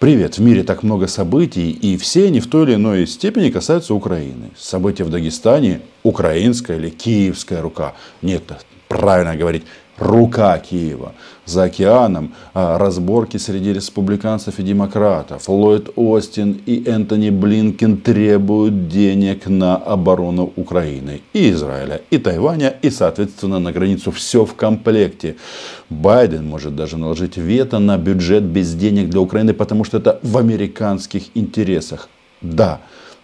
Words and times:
Привет, 0.00 0.38
в 0.38 0.40
мире 0.40 0.62
так 0.62 0.82
много 0.82 1.06
событий, 1.08 1.72
и 1.72 1.98
все 1.98 2.28
они 2.28 2.40
в 2.40 2.46
той 2.46 2.64
или 2.64 2.76
иной 2.76 3.06
степени 3.06 3.50
касаются 3.50 3.92
Украины. 3.92 4.50
События 4.56 5.04
в 5.04 5.10
Дагестане– 5.10 5.82
украинская 6.02 6.78
или 6.78 6.88
киевская 6.88 7.60
рука. 7.60 7.92
Нет, 8.22 8.44
правильно 8.88 9.36
говорить, 9.36 9.64
рука 10.00 10.58
Киева. 10.58 11.12
За 11.44 11.64
океаном 11.64 12.32
а, 12.54 12.78
разборки 12.78 13.36
среди 13.36 13.72
республиканцев 13.72 14.58
и 14.58 14.62
демократов. 14.62 15.48
Ллойд 15.48 15.90
Остин 15.96 16.60
и 16.66 16.84
Энтони 16.86 17.30
Блинкен 17.30 17.96
требуют 17.96 18.88
денег 18.88 19.46
на 19.46 19.76
оборону 19.76 20.52
Украины, 20.56 21.20
и 21.32 21.50
Израиля, 21.50 22.00
и 22.10 22.18
Тайваня, 22.18 22.74
и, 22.82 22.90
соответственно, 22.90 23.58
на 23.58 23.72
границу. 23.72 24.10
Все 24.10 24.44
в 24.44 24.54
комплекте. 24.54 25.36
Байден 25.88 26.46
может 26.46 26.76
даже 26.76 26.96
наложить 26.96 27.36
вето 27.36 27.78
на 27.78 27.98
бюджет 27.98 28.44
без 28.44 28.74
денег 28.74 29.10
для 29.10 29.20
Украины, 29.20 29.52
потому 29.52 29.84
что 29.84 29.98
это 29.98 30.20
в 30.22 30.38
американских 30.38 31.24
интересах. 31.34 32.08
Да, 32.40 32.80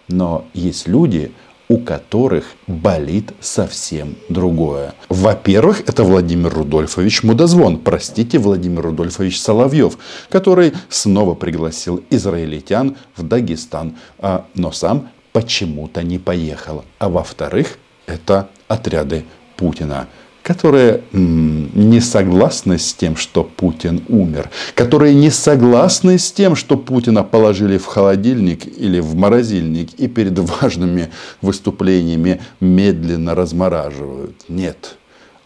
но 0.09 0.45
есть 0.53 0.87
люди, 0.87 1.31
у 1.69 1.79
которых 1.79 2.45
болит 2.67 3.33
совсем 3.39 4.15
другое. 4.29 4.93
Во-первых, 5.09 5.81
это 5.87 6.03
Владимир 6.03 6.53
Рудольфович 6.53 7.23
Мудозвон, 7.23 7.79
простите, 7.79 8.39
Владимир 8.39 8.83
Рудольфович 8.83 9.39
Соловьев, 9.39 9.97
который 10.29 10.73
снова 10.89 11.35
пригласил 11.35 12.03
израильтян 12.09 12.95
в 13.15 13.23
Дагестан, 13.23 13.95
а, 14.19 14.45
но 14.55 14.71
сам 14.71 15.09
почему-то 15.33 16.03
не 16.03 16.19
поехал. 16.19 16.85
А 16.99 17.09
во-вторых, 17.09 17.77
это 18.05 18.49
отряды 18.67 19.25
Путина 19.57 20.07
которые 20.47 21.01
не 21.11 21.99
согласны 21.99 22.79
с 22.79 22.93
тем, 22.93 23.17
что 23.17 23.43
Путин 23.43 24.01
умер, 24.07 24.49
которые 24.75 25.13
не 25.13 25.29
согласны 25.29 26.17
с 26.17 26.31
тем, 26.31 26.55
что 26.55 26.77
Путина 26.77 27.25
положили 27.25 27.77
в 27.77 27.85
холодильник 27.85 28.65
или 28.65 29.01
в 29.01 29.13
морозильник 29.13 29.93
и 29.95 30.07
перед 30.07 30.39
важными 30.39 31.09
выступлениями 31.41 32.39
медленно 32.61 33.35
размораживают. 33.35 34.45
Нет. 34.47 34.95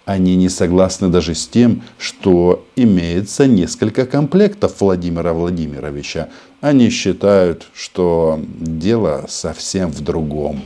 Они 0.06 0.36
не 0.36 0.50
согласны 0.50 1.08
даже 1.08 1.33
с 1.33 1.48
тем, 1.48 1.81
что 1.98 2.64
имеется 2.76 3.48
несколько 3.48 4.06
комплектов 4.06 4.81
Владимира 4.81 5.33
Владимировича. 5.33 6.30
Они 6.59 6.92
считают, 6.92 7.66
что 7.73 8.39
дело 8.59 9.26
совсем 9.28 9.89
в 9.89 10.02
другом. 10.02 10.61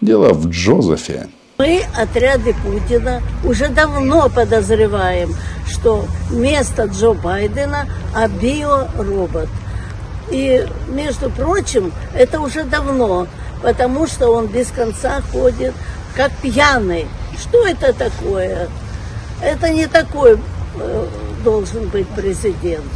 Дело 0.00 0.32
в 0.34 0.50
Джозефе. 0.50 1.26
Мы, 1.62 1.84
отряды 1.96 2.54
Путина, 2.54 3.22
уже 3.44 3.68
давно 3.68 4.28
подозреваем, 4.28 5.32
что 5.70 6.06
вместо 6.28 6.86
Джо 6.86 7.12
Байдена 7.12 7.86
а 8.12 8.26
биоробот. 8.26 9.48
И, 10.28 10.66
между 10.88 11.30
прочим, 11.30 11.92
это 12.16 12.40
уже 12.40 12.64
давно, 12.64 13.28
потому 13.62 14.08
что 14.08 14.32
он 14.32 14.48
без 14.48 14.72
конца 14.72 15.22
ходит 15.32 15.72
как 16.16 16.32
пьяный. 16.32 17.06
Что 17.40 17.64
это 17.64 17.92
такое? 17.92 18.66
Это 19.40 19.70
не 19.70 19.86
такой 19.86 20.40
э, 20.80 21.06
должен 21.44 21.86
быть 21.90 22.08
президент. 22.08 22.90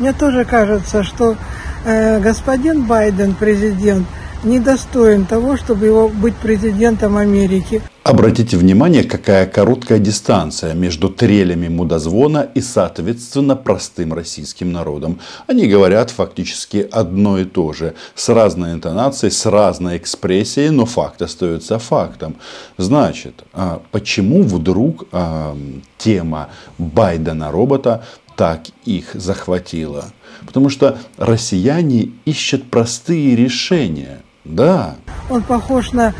Мне 0.00 0.12
тоже 0.12 0.44
кажется, 0.44 1.04
что 1.04 1.36
э, 1.84 2.18
господин 2.18 2.86
Байден, 2.86 3.36
президент, 3.36 4.08
недостоин 4.44 5.26
того, 5.26 5.56
чтобы 5.56 5.86
его 5.86 6.08
быть 6.08 6.36
президентом 6.36 7.16
Америки. 7.16 7.82
Обратите 8.02 8.56
внимание, 8.56 9.04
какая 9.04 9.46
короткая 9.46 10.00
дистанция 10.00 10.74
между 10.74 11.08
трелями 11.08 11.68
мудозвона 11.68 12.48
и, 12.52 12.60
соответственно, 12.60 13.54
простым 13.54 14.12
российским 14.12 14.72
народом. 14.72 15.20
Они 15.46 15.68
говорят 15.68 16.10
фактически 16.10 16.88
одно 16.90 17.38
и 17.38 17.44
то 17.44 17.72
же, 17.72 17.94
с 18.16 18.28
разной 18.28 18.72
интонацией, 18.72 19.30
с 19.30 19.46
разной 19.46 19.98
экспрессией, 19.98 20.70
но 20.70 20.84
факт 20.84 21.22
остается 21.22 21.78
фактом. 21.78 22.36
Значит, 22.76 23.44
а 23.52 23.80
почему 23.92 24.42
вдруг 24.42 25.04
а, 25.12 25.56
тема 25.96 26.48
Байдена 26.78 27.52
робота 27.52 28.04
так 28.36 28.62
их 28.84 29.14
захватила? 29.14 30.06
Потому 30.44 30.70
что 30.70 30.98
россияне 31.18 32.10
ищут 32.24 32.68
простые 32.68 33.36
решения– 33.36 34.22
да. 34.44 34.96
Он 35.30 35.42
похож 35.42 35.92
на 35.92 36.14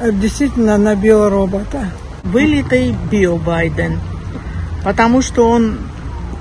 э, 0.00 0.12
действительно 0.12 0.76
на 0.76 0.94
биоробота. 0.94 1.86
Вылитый 2.22 2.94
био 3.10 3.36
Байден. 3.36 3.98
Потому 4.84 5.22
что 5.22 5.48
он 5.48 5.78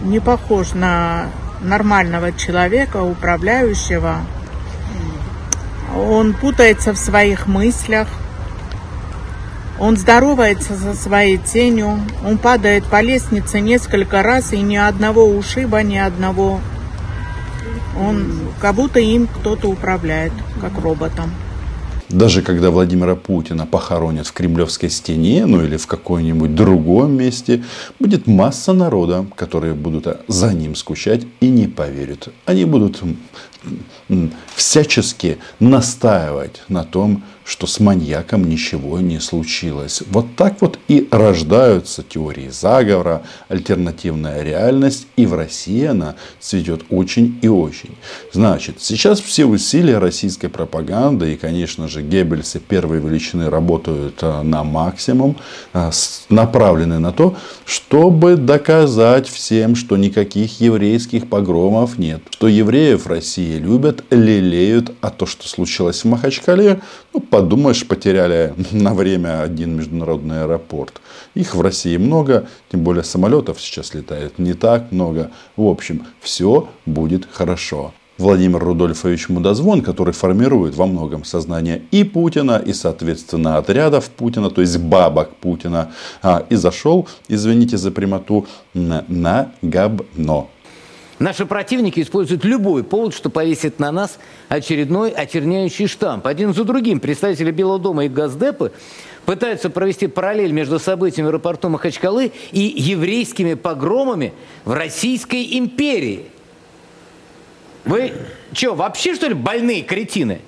не 0.01 0.19
похож 0.19 0.73
на 0.73 1.27
нормального 1.61 2.31
человека, 2.33 2.97
управляющего. 2.97 4.17
Он 5.95 6.33
путается 6.33 6.93
в 6.93 6.97
своих 6.97 7.47
мыслях. 7.47 8.07
Он 9.79 9.97
здоровается 9.97 10.75
за 10.75 10.93
своей 10.93 11.37
тенью. 11.37 11.99
Он 12.25 12.37
падает 12.37 12.85
по 12.85 13.01
лестнице 13.01 13.59
несколько 13.59 14.21
раз 14.21 14.53
и 14.53 14.61
ни 14.61 14.75
одного 14.75 15.25
ушиба, 15.25 15.81
ни 15.81 15.97
одного 15.97 16.59
он 17.99 18.31
как 18.59 18.75
будто 18.75 18.99
им 18.99 19.27
кто-то 19.27 19.67
управляет, 19.67 20.33
как 20.59 20.77
роботом. 20.79 21.31
Даже 22.11 22.41
когда 22.41 22.71
Владимира 22.71 23.15
Путина 23.15 23.65
похоронят 23.65 24.27
в 24.27 24.33
Кремлевской 24.33 24.89
стене, 24.89 25.45
ну 25.45 25.63
или 25.63 25.77
в 25.77 25.87
каком-нибудь 25.87 26.53
другом 26.55 27.13
месте, 27.13 27.63
будет 27.99 28.27
масса 28.27 28.73
народа, 28.73 29.25
которые 29.35 29.75
будут 29.75 30.07
за 30.27 30.53
ним 30.53 30.75
скучать 30.75 31.25
и 31.39 31.47
не 31.47 31.67
поверят. 31.67 32.27
Они 32.45 32.65
будут 32.65 33.01
всячески 34.55 35.37
настаивать 35.59 36.63
на 36.67 36.83
том, 36.83 37.23
что 37.43 37.67
с 37.67 37.79
маньяком 37.79 38.45
ничего 38.45 38.99
не 38.99 39.19
случилось. 39.19 40.03
Вот 40.09 40.35
так 40.37 40.61
вот 40.61 40.79
и 40.87 41.07
рождаются 41.11 42.01
теории 42.01 42.49
заговора, 42.49 43.23
альтернативная 43.49 44.41
реальность, 44.41 45.07
и 45.17 45.25
в 45.25 45.33
России 45.33 45.85
она 45.85 46.15
цветет 46.39 46.83
очень 46.89 47.39
и 47.41 47.47
очень. 47.47 47.95
Значит, 48.31 48.77
сейчас 48.79 49.19
все 49.19 49.45
усилия 49.45 49.97
российской 49.97 50.47
пропаганды 50.47 51.33
и, 51.33 51.37
конечно 51.37 51.87
же, 51.87 52.01
Геббельсы 52.01 52.59
первой 52.59 52.99
величины 52.99 53.49
работают 53.49 54.19
э, 54.21 54.41
на 54.43 54.63
максимум, 54.63 55.35
э, 55.73 55.91
направлены 56.29 56.99
на 56.99 57.11
то, 57.11 57.35
чтобы 57.65 58.37
доказать 58.37 59.27
всем, 59.27 59.75
что 59.75 59.97
никаких 59.97 60.61
еврейских 60.61 61.27
погромов 61.27 61.97
нет, 61.97 62.21
что 62.29 62.47
евреев 62.47 63.03
в 63.03 63.07
России 63.07 63.50
любят, 63.59 64.03
лелеют, 64.09 64.91
а 65.01 65.09
то, 65.09 65.25
что 65.25 65.47
случилось 65.47 66.03
в 66.03 66.07
Махачкале, 66.07 66.81
ну, 67.13 67.19
подумаешь, 67.19 67.87
потеряли 67.87 68.53
на 68.71 68.93
время 68.93 69.41
один 69.41 69.75
международный 69.75 70.43
аэропорт. 70.43 71.01
Их 71.35 71.55
в 71.55 71.61
России 71.61 71.97
много, 71.97 72.47
тем 72.71 72.83
более 72.83 73.03
самолетов 73.03 73.61
сейчас 73.61 73.93
летает 73.93 74.39
не 74.39 74.53
так 74.53 74.91
много. 74.91 75.31
В 75.55 75.65
общем, 75.65 76.05
все 76.21 76.69
будет 76.85 77.27
хорошо. 77.31 77.93
Владимир 78.21 78.59
Рудольфович 78.63 79.29
Мудозвон, 79.29 79.81
который 79.81 80.13
формирует 80.13 80.75
во 80.75 80.85
многом 80.85 81.23
сознание 81.23 81.81
и 81.89 82.03
Путина, 82.03 82.61
и, 82.63 82.71
соответственно, 82.71 83.57
отрядов 83.57 84.11
Путина, 84.11 84.51
то 84.51 84.61
есть 84.61 84.77
бабок 84.77 85.35
Путина, 85.37 85.91
а, 86.21 86.45
и 86.49 86.55
зашел, 86.55 87.07
извините 87.27 87.77
за 87.77 87.89
прямоту, 87.89 88.45
на, 88.75 89.05
на 89.07 89.51
габно. 89.63 90.47
Наши 91.21 91.45
противники 91.45 91.99
используют 91.99 92.43
любой 92.43 92.83
повод, 92.83 93.13
чтобы 93.13 93.33
повесить 93.33 93.77
на 93.77 93.91
нас 93.91 94.17
очередной 94.49 95.11
очерняющий 95.11 95.85
штамп. 95.85 96.25
Один 96.25 96.51
за 96.51 96.63
другим 96.63 96.99
представители 96.99 97.51
Белого 97.51 97.77
дома 97.77 98.05
и 98.05 98.09
Газдепы 98.09 98.71
пытаются 99.27 99.69
провести 99.69 100.07
параллель 100.07 100.51
между 100.51 100.79
событиями 100.79 101.27
в 101.27 101.29
аэропорту 101.29 101.69
Махачкалы 101.69 102.31
и 102.51 102.61
еврейскими 102.61 103.53
погромами 103.53 104.33
в 104.65 104.73
Российской 104.73 105.59
империи. 105.59 106.25
Вы 107.85 108.13
что, 108.51 108.73
вообще 108.73 109.13
что 109.13 109.27
ли 109.27 109.35
больные 109.35 109.83
кретины? 109.83 110.41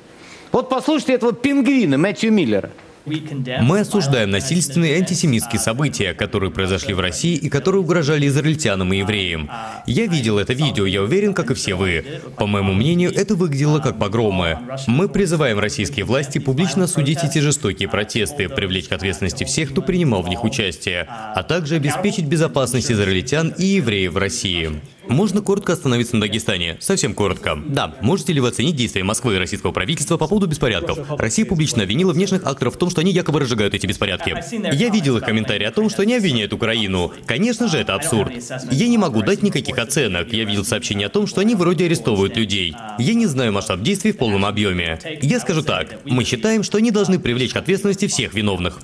Вот 0.51 0.69
послушайте 0.69 1.13
этого 1.13 1.33
пингвина 1.33 1.99
Мэтью 1.99 2.33
Миллера– 2.33 2.71
мы 3.05 3.79
осуждаем 3.81 4.29
насильственные 4.29 4.97
антисемитские 4.97 5.59
события, 5.59 6.13
которые 6.13 6.51
произошли 6.51 6.93
в 6.93 6.99
России 6.99 7.35
и 7.35 7.49
которые 7.49 7.81
угрожали 7.81 8.27
израильтянам 8.27 8.93
и 8.93 8.99
евреям. 8.99 9.49
Я 9.85 10.07
видел 10.07 10.39
это 10.39 10.53
видео, 10.53 10.85
я 10.85 11.01
уверен, 11.03 11.33
как 11.33 11.51
и 11.51 11.53
все 11.53 11.75
вы. 11.75 12.05
По 12.37 12.47
моему 12.47 12.73
мнению, 12.73 13.13
это 13.13 13.35
выглядело 13.35 13.79
как 13.79 13.99
погромы. 13.99 14.57
Мы 14.87 15.09
призываем 15.09 15.59
российские 15.59 16.05
власти 16.05 16.39
публично 16.39 16.85
осудить 16.85 17.23
эти 17.23 17.39
жестокие 17.39 17.89
протесты, 17.89 18.47
привлечь 18.47 18.87
к 18.87 18.93
ответственности 18.93 19.43
всех, 19.43 19.71
кто 19.71 19.81
принимал 19.81 20.21
в 20.21 20.29
них 20.29 20.43
участие, 20.43 21.05
а 21.09 21.43
также 21.43 21.75
обеспечить 21.75 22.25
безопасность 22.25 22.91
израильтян 22.91 23.53
и 23.57 23.65
евреев 23.65 24.13
в 24.13 24.17
России. 24.17 24.81
Можно 25.07 25.41
коротко 25.41 25.73
остановиться 25.73 26.15
на 26.15 26.21
Дагестане? 26.21 26.77
Совсем 26.79 27.13
коротко. 27.13 27.57
Да, 27.65 27.95
можете 28.01 28.33
ли 28.33 28.39
вы 28.39 28.49
оценить 28.49 28.75
действия 28.75 29.03
Москвы 29.03 29.35
и 29.35 29.37
российского 29.37 29.71
правительства 29.71 30.17
по 30.17 30.27
поводу 30.27 30.47
беспорядков? 30.47 30.99
Россия 31.19 31.45
публично 31.45 31.83
обвинила 31.83 32.13
внешних 32.13 32.45
акторов 32.45 32.75
в 32.75 32.77
том, 32.77 32.89
что 32.89 33.01
они 33.01 33.11
якобы 33.11 33.39
разжигают 33.39 33.73
эти 33.73 33.85
беспорядки. 33.85 34.35
Я 34.51 34.89
видел 34.89 35.17
их 35.17 35.23
комментарии 35.23 35.65
о 35.65 35.71
том, 35.71 35.89
что 35.89 36.01
они 36.01 36.15
обвиняют 36.15 36.53
Украину. 36.53 37.11
Конечно 37.25 37.67
же, 37.67 37.77
это 37.77 37.95
абсурд. 37.95 38.31
Я 38.71 38.87
не 38.87 38.97
могу 38.97 39.21
дать 39.21 39.43
никаких 39.43 39.77
оценок. 39.77 40.31
Я 40.33 40.45
видел 40.45 40.65
сообщение 40.65 41.07
о 41.07 41.09
том, 41.09 41.27
что 41.27 41.41
они 41.41 41.55
вроде 41.55 41.85
арестовывают 41.85 42.37
людей. 42.37 42.75
Я 42.99 43.13
не 43.13 43.25
знаю 43.27 43.53
масштаб 43.53 43.81
действий 43.81 44.11
в 44.11 44.17
полном 44.17 44.45
объеме. 44.45 44.99
Я 45.21 45.39
скажу 45.39 45.63
так. 45.63 45.99
Мы 46.05 46.23
считаем, 46.23 46.63
что 46.63 46.77
они 46.77 46.91
должны 46.91 47.19
привлечь 47.19 47.53
к 47.53 47.57
ответственности 47.57 48.07
всех 48.07 48.33
виновных. 48.33 48.79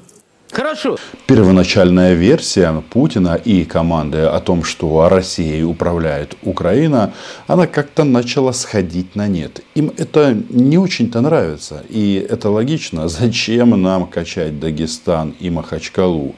Хорошо. 0.52 0.98
Первоначальная 1.28 2.14
версия 2.14 2.84
Путина 2.90 3.36
и 3.36 3.66
команды 3.66 4.20
о 4.20 4.40
том, 4.40 4.64
что 4.64 5.08
Россией 5.08 5.64
управляет 5.64 6.36
Украина, 6.42 7.14
она 7.46 7.68
как-то 7.68 8.04
начала 8.04 8.52
сходить 8.52 9.16
на 9.16 9.28
нет. 9.28 9.62
Им 9.76 9.92
это 9.96 10.36
не 10.50 10.78
очень-то 10.80 11.22
нравится. 11.22 11.84
И 11.90 12.26
это 12.30 12.50
логично. 12.50 13.08
Зачем 13.20 13.80
нам 13.82 14.08
качать 14.08 14.60
Дагестан 14.60 15.36
и 15.40 15.50
Махачкалу? 15.50 16.36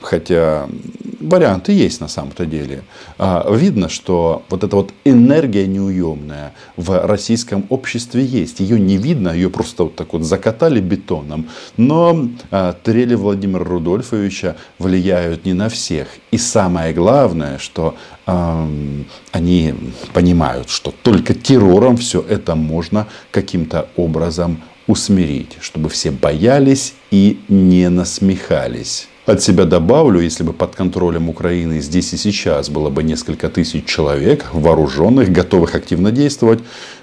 Хотя 0.00 0.68
варианты 1.20 1.72
есть 1.72 2.00
на 2.00 2.08
самом-то 2.08 2.46
деле. 2.46 2.82
А, 3.18 3.46
видно, 3.52 3.88
что 3.88 4.44
вот 4.48 4.62
эта 4.62 4.76
вот 4.76 4.92
энергия 5.04 5.66
неуемная 5.66 6.52
в 6.76 7.06
российском 7.06 7.66
обществе 7.68 8.24
есть. 8.24 8.60
Ее 8.60 8.78
не 8.78 8.96
видно, 8.96 9.30
ее 9.30 9.50
просто 9.50 9.84
вот 9.84 9.96
так 9.96 10.12
вот 10.12 10.22
закатали 10.22 10.80
бетоном. 10.80 11.48
Но 11.76 12.28
а, 12.50 12.72
трели 12.72 13.14
Владимира 13.14 13.64
Рудольфовича 13.64 14.56
влияют 14.78 15.44
не 15.44 15.52
на 15.52 15.68
всех. 15.68 16.08
И 16.30 16.38
самое 16.38 16.92
главное, 16.92 17.58
что 17.58 17.96
они 19.32 19.74
понимают, 20.12 20.68
что 20.68 20.92
только 21.02 21.32
террором 21.32 21.96
все 21.96 22.20
это 22.20 22.54
можно 22.54 23.06
каким-то 23.30 23.88
образом 23.96 24.60
усмирить, 24.86 25.56
чтобы 25.62 25.88
все 25.88 26.10
боялись 26.10 26.92
и 27.10 27.40
не 27.48 27.88
насмехались. 27.88 29.08
От 29.28 29.42
себя 29.42 29.66
добавлю, 29.66 30.20
если 30.20 30.42
бы 30.42 30.54
под 30.54 30.74
контролем 30.74 31.28
Украины 31.28 31.80
здесь 31.80 32.14
и 32.14 32.16
сейчас 32.16 32.70
было 32.70 32.88
бы 32.88 33.02
несколько 33.02 33.50
тысяч 33.50 33.84
человек, 33.84 34.46
вооруженных, 34.54 35.30
готовых 35.30 35.74
активно 35.74 36.10
действовать, 36.10 36.60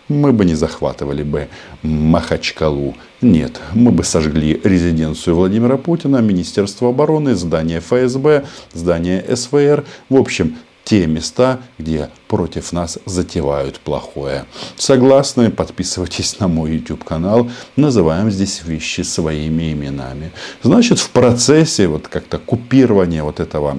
мы 0.07 0.33
бы 0.33 0.44
не 0.44 0.56
захватывали 0.56 1.22
бы 1.22 1.50
Махачкалу. 1.83 2.95
Нет, 3.22 3.62
мы 3.75 3.92
бы 3.92 4.04
сожгли 4.04 4.60
резиденцию 4.63 5.36
Владимира 5.36 5.77
Путина, 5.77 6.18
Министерство 6.18 6.89
обороны, 6.89 7.36
здание 7.36 7.80
ФСБ, 7.80 8.45
здание 8.74 9.24
СВР. 9.36 9.86
В 10.10 10.16
общем, 10.16 10.56
те 10.83 11.06
места, 11.06 11.60
где 11.78 12.10
против 12.27 12.74
нас 12.74 13.00
затевают 13.06 13.80
плохое. 13.80 14.45
Согласны? 14.77 15.50
Подписывайтесь 15.50 16.39
на 16.39 16.48
мой 16.48 16.74
YouTube 16.74 17.04
канал. 17.04 17.50
Называем 17.75 18.31
здесь 18.31 18.63
вещи 18.63 19.01
своими 19.01 19.74
именами. 19.74 20.31
Значит, 20.63 21.00
в 21.00 21.10
процессе 21.10 21.88
вот 21.88 22.07
как-то 22.07 22.38
купирования 22.38 23.24
вот 23.24 23.39
этого 23.39 23.75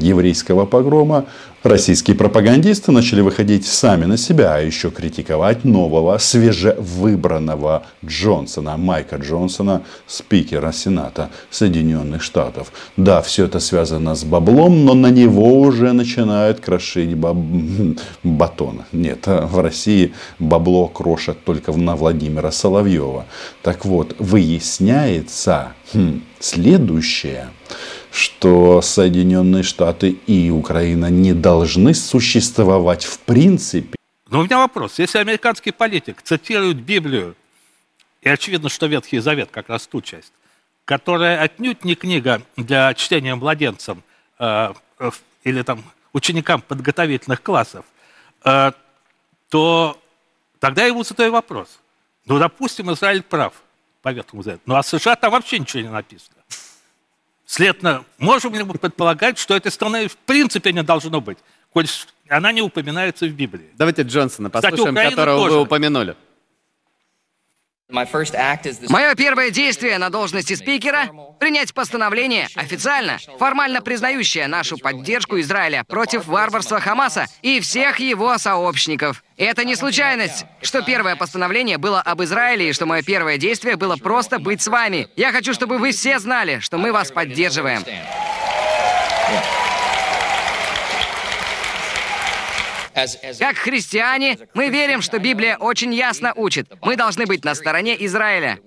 еврейского 0.00 0.66
погрома 0.66 1.26
Российские 1.62 2.16
пропагандисты 2.16 2.90
начали 2.90 3.20
выходить 3.20 3.66
сами 3.66 4.04
на 4.06 4.16
себя, 4.16 4.56
а 4.56 4.58
еще 4.58 4.90
критиковать 4.90 5.64
нового, 5.64 6.18
свежевыбранного 6.18 7.84
Джонсона, 8.04 8.76
Майка 8.76 9.16
Джонсона, 9.16 9.82
спикера 10.08 10.72
Сената 10.72 11.30
Соединенных 11.50 12.20
Штатов. 12.20 12.72
Да, 12.96 13.22
все 13.22 13.44
это 13.44 13.60
связано 13.60 14.16
с 14.16 14.24
баблом, 14.24 14.84
но 14.84 14.94
на 14.94 15.10
него 15.10 15.60
уже 15.60 15.92
начинают 15.92 16.58
крошить 16.58 17.14
баб... 17.14 17.36
батон. 18.22 18.82
Нет, 18.92 19.26
в 19.26 19.60
России 19.60 20.14
бабло 20.38 20.88
крошат 20.88 21.44
только 21.44 21.72
на 21.72 21.96
Владимира 21.96 22.50
Соловьева. 22.50 23.26
Так 23.62 23.84
вот, 23.84 24.14
выясняется 24.18 25.74
хм, 25.92 26.22
следующее 26.40 27.48
что 28.12 28.82
Соединенные 28.82 29.62
Штаты 29.62 30.10
и 30.26 30.50
Украина 30.50 31.06
не 31.06 31.32
должны 31.32 31.94
существовать 31.94 33.04
в 33.04 33.18
принципе. 33.20 33.96
Но 34.28 34.40
у 34.40 34.44
меня 34.44 34.58
вопрос. 34.58 34.98
Если 34.98 35.18
американский 35.18 35.72
политик 35.72 36.22
цитирует 36.22 36.76
Библию, 36.76 37.34
и 38.20 38.28
очевидно, 38.28 38.68
что 38.68 38.86
Ветхий 38.86 39.18
Завет 39.18 39.50
как 39.50 39.68
раз 39.68 39.86
ту 39.86 40.00
часть, 40.00 40.32
которая 40.84 41.40
отнюдь 41.40 41.84
не 41.84 41.94
книга 41.94 42.42
для 42.56 42.92
чтения 42.94 43.34
младенцам 43.34 44.02
э, 44.38 44.72
э, 44.98 45.10
или 45.44 45.62
там 45.62 45.82
ученикам 46.12 46.60
подготовительных 46.62 47.42
классов, 47.42 47.84
э, 48.44 48.72
то 49.48 50.00
тогда 50.58 50.84
ему 50.84 51.04
задаю 51.04 51.32
вопрос. 51.32 51.80
Ну, 52.26 52.38
допустим, 52.38 52.92
Израиль 52.92 53.22
прав 53.22 53.54
по 54.02 54.12
Ветхому 54.12 54.42
Завету. 54.42 54.62
Ну, 54.66 54.76
а 54.76 54.82
США 54.82 55.16
там 55.16 55.32
вообще 55.32 55.58
ничего 55.58 55.82
не 55.82 55.90
написано. 55.90 56.36
Следовательно, 57.44 58.04
можем 58.18 58.54
ли 58.54 58.62
мы 58.62 58.74
предполагать, 58.74 59.38
что 59.38 59.54
этой 59.54 59.70
страны 59.70 60.08
в 60.08 60.16
принципе 60.16 60.72
не 60.72 60.82
должно 60.82 61.20
быть, 61.20 61.38
коль 61.72 61.86
она 62.28 62.50
не 62.52 62.62
упоминается 62.62 63.26
в 63.26 63.32
Библии? 63.32 63.70
Давайте 63.74 64.02
Джонсона 64.02 64.48
послушаем, 64.48 64.94
Кстати, 64.94 65.10
которого 65.10 65.38
тоже. 65.38 65.54
вы 65.56 65.62
упомянули. 65.62 66.16
Мое 68.88 69.14
первое 69.14 69.50
действие 69.50 69.98
на 69.98 70.10
должности 70.10 70.54
спикера— 70.54 71.10
принять 71.40 71.74
постановление 71.74 72.48
официально, 72.54 73.18
формально 73.38 73.82
признающее 73.82 74.46
нашу 74.46 74.78
поддержку 74.78 75.38
Израиля 75.40 75.84
против 75.84 76.26
варварства 76.26 76.80
Хамаса 76.80 77.26
и 77.42 77.60
всех 77.60 77.98
его 78.00 78.38
сообщников. 78.38 79.22
Это 79.36 79.64
не 79.64 79.76
случайность, 79.76 80.44
что 80.62 80.82
первое 80.82 81.16
постановление 81.16 81.78
было 81.78 82.00
об 82.00 82.22
Израиле 82.22 82.70
и 82.70 82.72
что 82.72 82.86
мое 82.86 83.02
первое 83.02 83.38
действие 83.38 83.76
было 83.76 83.96
просто 83.96 84.38
быть 84.38 84.62
с 84.62 84.68
вами. 84.68 85.08
Я 85.16 85.32
хочу, 85.32 85.52
чтобы 85.52 85.78
вы 85.78 85.92
все 85.92 86.18
знали, 86.18 86.60
что 86.60 86.78
мы 86.78 86.92
вас 86.92 87.10
поддерживаем. 87.10 87.84
Как 93.38 93.56
христиане, 93.56 94.38
мы 94.54 94.68
верим, 94.68 95.02
что 95.02 95.18
Библия 95.18 95.56
очень 95.56 95.94
ясно 95.94 96.32
учит. 96.34 96.70
Мы 96.82 96.96
должны 96.96 97.26
быть 97.26 97.44
на 97.44 97.54
стороне 97.54 97.96
Израиля. 98.06 98.58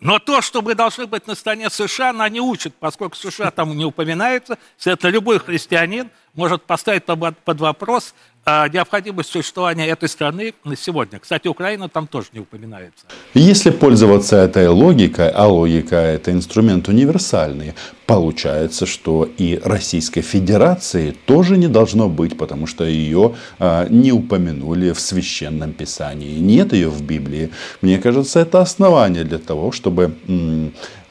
Но 0.00 0.18
то, 0.18 0.40
что 0.40 0.62
мы 0.62 0.74
должны 0.74 1.06
быть 1.06 1.26
на 1.26 1.34
стороне 1.34 1.68
США, 1.68 2.10
она 2.10 2.28
не 2.30 2.40
учит, 2.40 2.74
поскольку 2.74 3.16
США 3.16 3.50
там 3.50 3.76
не 3.76 3.84
упоминается. 3.84 4.58
Следовательно, 4.78 5.10
любой 5.10 5.38
христианин 5.38 6.10
может 6.34 6.62
поставить 6.62 7.04
под 7.04 7.60
вопрос 7.60 8.14
необходимость 8.46 9.30
существования 9.30 9.86
этой 9.86 10.08
страны 10.08 10.54
на 10.64 10.74
сегодня. 10.74 11.18
Кстати, 11.18 11.46
Украина 11.46 11.88
там 11.88 12.06
тоже 12.06 12.28
не 12.32 12.40
упоминается. 12.40 13.04
Если 13.34 13.70
пользоваться 13.70 14.36
этой 14.36 14.66
логикой, 14.68 15.28
а 15.30 15.46
логика 15.46 15.96
это 15.96 16.32
инструмент 16.32 16.88
универсальный, 16.88 17.74
получается, 18.06 18.86
что 18.86 19.28
и 19.38 19.60
Российской 19.62 20.22
Федерации 20.22 21.14
тоже 21.26 21.58
не 21.58 21.68
должно 21.68 22.08
быть, 22.08 22.38
потому 22.38 22.66
что 22.66 22.84
ее 22.84 23.34
а, 23.58 23.86
не 23.88 24.10
упомянули 24.10 24.92
в 24.92 25.00
священном 25.00 25.72
писании. 25.72 26.38
Нет 26.38 26.72
ее 26.72 26.88
в 26.88 27.02
Библии. 27.02 27.50
Мне 27.82 27.98
кажется, 27.98 28.40
это 28.40 28.60
основание 28.62 29.24
для 29.24 29.38
того, 29.38 29.70
чтобы 29.70 30.14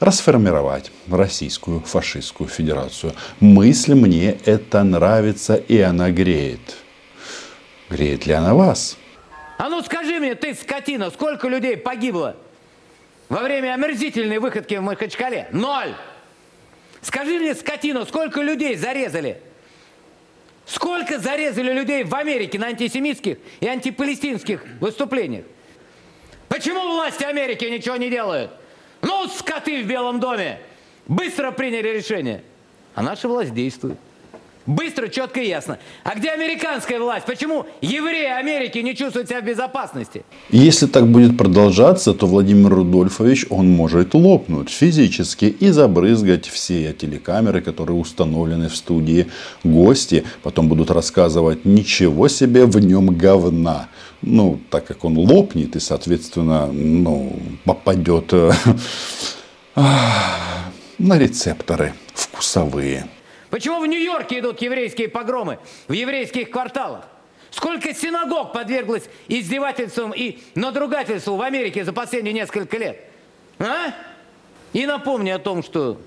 расформировать 0.00 0.90
Российскую 1.10 1.80
фашистскую 1.80 2.48
Федерацию. 2.48 3.12
Мысль 3.38 3.94
мне 3.94 4.38
это 4.46 4.82
нравится 4.82 5.54
и 5.54 5.78
она 5.78 6.10
греет. 6.10 6.76
Греет 7.90 8.26
ли 8.26 8.32
она 8.32 8.54
вас? 8.54 8.96
А 9.58 9.68
ну 9.68 9.82
скажи 9.82 10.18
мне, 10.18 10.34
ты 10.34 10.54
скотина, 10.54 11.10
сколько 11.10 11.48
людей 11.48 11.76
погибло 11.76 12.34
во 13.28 13.40
время 13.42 13.74
омерзительной 13.74 14.38
выходки 14.38 14.74
в 14.74 14.82
Махачкале? 14.82 15.48
Ноль! 15.52 15.94
Скажи 17.02 17.38
мне, 17.38 17.54
скотина, 17.54 18.04
сколько 18.04 18.40
людей 18.40 18.76
зарезали? 18.76 19.40
Сколько 20.66 21.18
зарезали 21.18 21.72
людей 21.72 22.04
в 22.04 22.14
Америке 22.14 22.58
на 22.58 22.68
антисемитских 22.68 23.38
и 23.60 23.66
антипалестинских 23.66 24.64
выступлениях? 24.80 25.44
Почему 26.48 26.80
власти 26.80 27.24
Америки 27.24 27.64
ничего 27.64 27.96
не 27.96 28.08
делают? 28.08 28.50
Ну, 29.02 29.28
скоты 29.28 29.82
в 29.82 29.86
Белом 29.86 30.20
доме! 30.20 30.60
Быстро 31.06 31.50
приняли 31.50 31.88
решение. 31.88 32.42
А 32.94 33.02
наша 33.02 33.28
власть 33.28 33.54
действует. 33.54 33.98
Быстро, 34.70 35.08
четко 35.08 35.40
и 35.40 35.48
ясно. 35.48 35.80
А 36.04 36.14
где 36.14 36.30
американская 36.30 37.00
власть? 37.00 37.26
Почему 37.26 37.66
евреи 37.80 38.26
Америки 38.26 38.78
не 38.78 38.94
чувствуют 38.94 39.28
себя 39.28 39.40
в 39.40 39.44
безопасности? 39.44 40.22
Если 40.50 40.86
так 40.86 41.08
будет 41.08 41.36
продолжаться, 41.36 42.14
то 42.14 42.26
Владимир 42.26 42.72
Рудольфович, 42.72 43.46
он 43.50 43.68
может 43.68 44.14
лопнуть 44.14 44.70
физически 44.70 45.46
и 45.46 45.70
забрызгать 45.70 46.46
все 46.46 46.92
телекамеры, 46.92 47.62
которые 47.62 47.96
установлены 47.96 48.68
в 48.68 48.76
студии. 48.76 49.26
Гости 49.64 50.22
потом 50.44 50.68
будут 50.68 50.92
рассказывать, 50.92 51.64
ничего 51.64 52.28
себе 52.28 52.64
в 52.64 52.78
нем 52.78 53.08
говна. 53.08 53.88
Ну, 54.22 54.60
так 54.70 54.86
как 54.86 55.04
он 55.04 55.18
лопнет 55.18 55.74
и, 55.74 55.80
соответственно, 55.80 56.66
ну, 56.66 57.32
попадет 57.64 58.32
э, 58.32 58.52
на 60.98 61.18
рецепторы 61.18 61.92
вкусовые. 62.14 63.08
Почему 63.50 63.80
в 63.80 63.86
Нью-Йорке 63.86 64.38
идут 64.38 64.62
еврейские 64.62 65.08
погромы 65.08 65.58
в 65.88 65.92
еврейских 65.92 66.50
кварталах? 66.50 67.04
Сколько 67.50 67.92
синагог 67.92 68.52
подверглось 68.52 69.08
издевательствам 69.26 70.12
и 70.14 70.38
надругательству 70.54 71.36
в 71.36 71.42
Америке 71.42 71.84
за 71.84 71.92
последние 71.92 72.32
несколько 72.32 72.78
лет? 72.78 73.00
А? 73.58 73.92
И 74.72 74.86
напомни 74.86 75.30
о 75.30 75.40
том, 75.40 75.64
что 75.64 76.00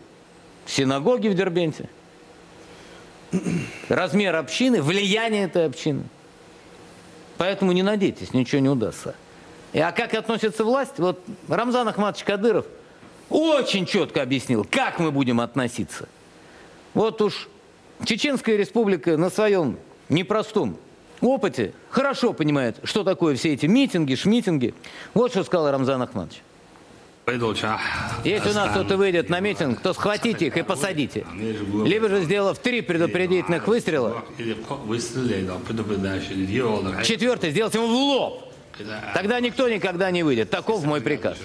синагоги 0.66 1.28
в 1.28 1.36
Дербенте, 1.36 1.90
размер 3.90 4.38
общины, 4.38 4.82
влияние 4.82 5.46
этой 5.46 5.66
общины. 5.66 6.04
Поэтому 7.38 7.74
не 7.74 7.84
надейтесь, 7.84 8.34
ничего 8.34 8.62
не 8.62 8.70
удастся. 8.70 9.16
И, 9.74 9.80
а 9.80 9.92
как 9.92 10.14
относится 10.14 10.64
власть? 10.64 10.98
Вот 10.98 11.20
Рамзан 11.50 11.90
Ахматович 11.90 12.24
Кадыров 12.24 12.66
очень 13.30 13.86
четко 13.86 14.22
объяснил, 14.22 14.66
как 14.70 15.00
мы 15.00 15.12
будем 15.12 15.42
относиться. 15.42 16.08
Вот 16.94 17.22
уж 17.22 17.48
Чеченская 18.06 18.58
республика 18.58 19.18
на 19.18 19.30
своем 19.30 19.78
непростом 20.10 20.78
опыте 21.22 21.74
хорошо 21.90 22.34
понимает, 22.34 22.78
что 22.84 23.04
такое 23.04 23.36
все 23.36 23.54
эти 23.54 23.66
митинги, 23.66 24.16
шмитинги. 24.16 24.74
Вот 25.14 25.32
что 25.32 25.44
сказал 25.44 25.72
Рамзан 25.72 26.02
Ахматович. 26.02 26.42
Если 28.26 28.50
у 28.50 28.54
нас 28.54 28.72
кто-то 28.72 28.98
выйдет 28.98 29.30
на 29.30 29.40
митинг, 29.40 29.80
то 29.80 29.94
схватите 29.94 30.48
их 30.48 30.58
и 30.58 30.62
посадите. 30.62 31.26
Либо 31.86 32.10
же, 32.10 32.24
сделав 32.24 32.60
три 32.60 32.82
предупредительных 32.82 33.66
выстрела, 33.68 34.26
четвертый 37.06 37.52
сделать 37.52 37.74
ему 37.74 37.88
в 37.88 37.92
лоб. 37.92 38.53
Тогда 39.14 39.40
никто 39.40 39.70
никогда 39.70 40.10
не 40.10 40.24
выйдет. 40.24 40.50
Таков 40.50 40.84
мой 40.84 41.00
приказ. 41.02 41.38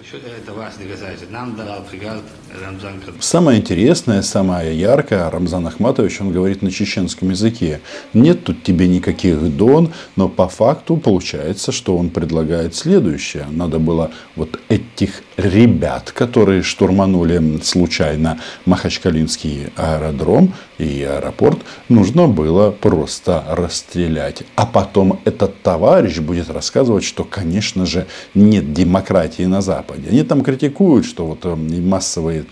Самое 3.20 3.58
интересное, 3.58 4.22
самое 4.22 4.78
яркое, 4.78 5.30
Рамзан 5.30 5.66
Ахматович, 5.66 6.20
он 6.22 6.32
говорит 6.32 6.62
на 6.62 6.70
чеченском 6.70 7.30
языке. 7.30 7.80
Нет 8.14 8.44
тут 8.44 8.62
тебе 8.62 8.88
никаких 8.88 9.56
дон, 9.56 9.92
но 10.16 10.28
по 10.28 10.48
факту 10.48 10.96
получается, 10.96 11.70
что 11.72 11.96
он 11.96 12.10
предлагает 12.10 12.74
следующее. 12.74 13.46
Надо 13.50 13.78
было 13.78 14.10
вот 14.34 14.58
этих 14.68 15.22
ребят, 15.36 16.12
которые 16.12 16.62
штурманули 16.62 17.60
случайно 17.62 18.40
Махачкалинский 18.64 19.68
аэродром 19.76 20.54
и 20.78 21.02
аэропорт, 21.02 21.58
нужно 21.88 22.26
было 22.26 22.70
просто 22.70 23.44
расстрелять. 23.48 24.42
А 24.56 24.66
потом 24.66 25.20
этот 25.24 25.62
товарищ 25.62 26.18
будет 26.18 26.50
рассказывать, 26.50 27.04
что, 27.04 27.17
конечно 27.24 27.86
же, 27.86 28.06
нет 28.34 28.72
демократии 28.72 29.44
на 29.44 29.60
Западе. 29.60 30.08
Они 30.10 30.22
там 30.22 30.42
критикуют, 30.42 31.06
что 31.06 31.26
вот 31.26 31.44
э, 31.44 31.54
массовые 31.54 32.44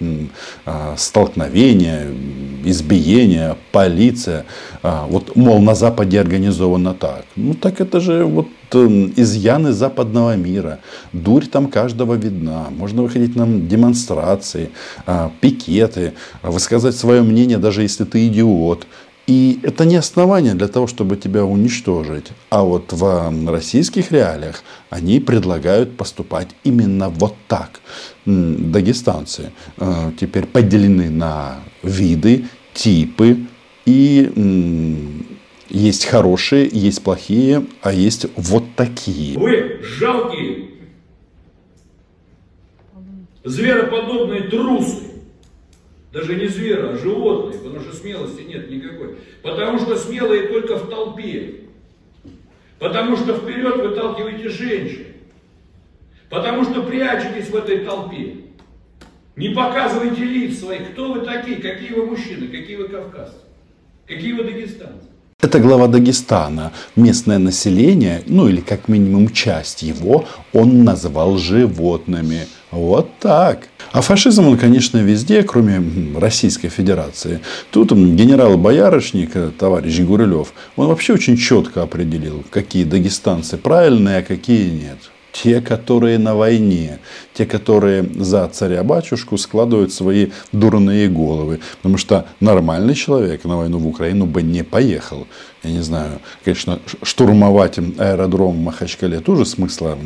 а, 0.64 0.94
столкновения, 0.96 2.06
избиения, 2.64 3.56
полиция, 3.72 4.44
а, 4.82 5.06
вот, 5.08 5.36
мол, 5.36 5.60
на 5.60 5.74
Западе 5.74 6.20
организовано 6.20 6.94
так. 6.94 7.24
Ну, 7.36 7.54
так 7.54 7.80
это 7.80 8.00
же 8.00 8.24
вот 8.24 8.48
Эм, 8.72 9.12
изъяны 9.16 9.72
западного 9.72 10.36
мира. 10.36 10.80
Дурь 11.12 11.46
там 11.46 11.68
каждого 11.68 12.14
видна. 12.14 12.66
Можно 12.70 13.02
выходить 13.02 13.36
на 13.36 13.46
демонстрации, 13.46 14.70
а, 15.06 15.30
пикеты, 15.40 16.14
высказать 16.42 16.96
свое 16.96 17.22
мнение, 17.22 17.58
даже 17.58 17.82
если 17.82 18.04
ты 18.04 18.26
идиот. 18.26 18.86
И 19.26 19.58
это 19.62 19.84
не 19.84 19.96
основание 19.96 20.54
для 20.54 20.68
того, 20.68 20.86
чтобы 20.86 21.16
тебя 21.16 21.44
уничтожить. 21.44 22.26
А 22.48 22.62
вот 22.62 22.92
в 22.92 23.50
российских 23.50 24.12
реалиях 24.12 24.62
они 24.88 25.18
предлагают 25.20 25.96
поступать 25.96 26.48
именно 26.64 27.08
вот 27.08 27.34
так. 27.48 27.80
Дагестанцы 28.24 29.50
э, 29.78 30.12
теперь 30.20 30.46
поделены 30.46 31.10
на 31.10 31.56
виды, 31.82 32.46
типы 32.72 33.38
и 33.84 34.30
есть 35.68 36.06
хорошие, 36.06 36.68
есть 36.72 37.02
плохие, 37.02 37.66
а 37.82 37.92
есть 37.92 38.26
вот 38.36 38.64
такие. 38.76 39.38
Вы 39.38 39.80
жалкие, 39.82 40.68
звероподобные 43.44 44.42
трусы. 44.42 45.15
Даже 46.16 46.34
не 46.34 46.46
зверы, 46.46 46.88
а 46.88 46.96
животные, 46.96 47.58
потому 47.58 47.78
что 47.80 47.94
смелости 47.94 48.40
нет 48.40 48.70
никакой. 48.70 49.16
Потому 49.42 49.78
что 49.78 49.98
смелые 49.98 50.48
только 50.48 50.76
в 50.76 50.88
толпе. 50.88 51.56
Потому 52.78 53.18
что 53.18 53.36
вперед 53.36 53.76
выталкиваете 53.76 54.48
женщин. 54.48 55.08
Потому 56.30 56.64
что 56.64 56.84
прячетесь 56.84 57.50
в 57.50 57.54
этой 57.54 57.80
толпе. 57.80 58.36
Не 59.36 59.50
показывайте 59.50 60.24
лиц 60.24 60.60
своих. 60.60 60.92
Кто 60.92 61.12
вы 61.12 61.20
такие? 61.20 61.58
Какие 61.58 61.92
вы 61.92 62.06
мужчины? 62.06 62.48
Какие 62.48 62.76
вы 62.76 62.88
кавказцы? 62.88 63.36
Какие 64.06 64.32
вы 64.32 64.44
дагестанцы? 64.44 65.08
Это 65.46 65.60
глава 65.60 65.86
Дагестана. 65.86 66.72
Местное 66.96 67.38
население, 67.38 68.24
ну 68.26 68.48
или 68.48 68.60
как 68.60 68.88
минимум 68.88 69.28
часть 69.28 69.84
его, 69.84 70.24
он 70.52 70.82
назвал 70.82 71.38
животными. 71.38 72.48
Вот 72.72 73.10
так. 73.20 73.68
А 73.92 74.00
фашизм 74.00 74.48
он, 74.48 74.58
конечно, 74.58 74.98
везде, 74.98 75.44
кроме 75.44 76.18
Российской 76.18 76.68
Федерации. 76.68 77.42
Тут 77.70 77.92
генерал 77.92 78.58
Боярышник, 78.58 79.36
э, 79.36 79.52
товарищ 79.56 80.00
Гурилев, 80.00 80.52
он 80.74 80.88
вообще 80.88 81.12
очень 81.12 81.36
четко 81.36 81.82
определил, 81.82 82.42
какие 82.50 82.82
дагестанцы 82.82 83.56
правильные, 83.56 84.18
а 84.18 84.22
какие 84.22 84.68
нет 84.70 84.98
те, 85.42 85.60
которые 85.60 86.18
на 86.18 86.34
войне, 86.34 86.98
те, 87.34 87.46
которые 87.46 88.02
за 88.02 88.48
царя-батюшку 88.48 89.36
складывают 89.38 89.92
свои 89.92 90.28
дурные 90.52 91.08
головы. 91.08 91.60
Потому 91.76 91.98
что 91.98 92.26
нормальный 92.40 92.94
человек 92.94 93.44
на 93.44 93.56
войну 93.56 93.78
в 93.78 93.86
Украину 93.86 94.26
бы 94.26 94.42
не 94.42 94.64
поехал. 94.64 95.26
Я 95.66 95.72
не 95.72 95.80
знаю, 95.80 96.20
конечно, 96.44 96.78
штурмовать 97.02 97.78
аэродром 97.78 98.52
в 98.52 98.60
Махачкале 98.60 99.18
тоже 99.18 99.44
смысла, 99.44 99.98